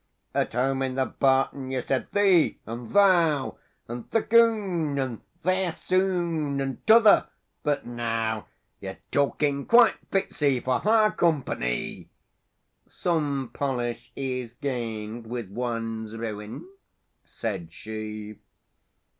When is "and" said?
2.65-2.87, 3.87-4.09, 4.97-5.21, 6.59-6.83